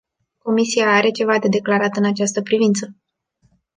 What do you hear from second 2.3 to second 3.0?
privință?